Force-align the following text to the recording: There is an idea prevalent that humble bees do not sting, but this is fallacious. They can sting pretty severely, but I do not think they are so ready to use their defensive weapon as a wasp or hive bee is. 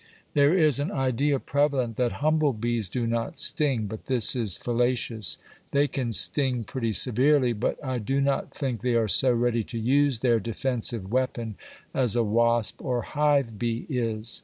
There 0.33 0.57
is 0.57 0.79
an 0.79 0.89
idea 0.91 1.37
prevalent 1.39 1.95
that 1.97 2.13
humble 2.25 2.53
bees 2.53 2.89
do 2.89 3.05
not 3.05 3.37
sting, 3.37 3.85
but 3.85 4.07
this 4.07 4.35
is 4.35 4.57
fallacious. 4.57 5.37
They 5.69 5.87
can 5.87 6.11
sting 6.11 6.63
pretty 6.63 6.91
severely, 6.93 7.53
but 7.53 7.77
I 7.85 7.99
do 7.99 8.19
not 8.19 8.51
think 8.51 8.81
they 8.81 8.95
are 8.95 9.07
so 9.07 9.31
ready 9.31 9.63
to 9.65 9.77
use 9.77 10.21
their 10.21 10.39
defensive 10.39 11.11
weapon 11.11 11.55
as 11.93 12.15
a 12.15 12.23
wasp 12.23 12.83
or 12.83 13.03
hive 13.03 13.59
bee 13.59 13.85
is. 13.89 14.39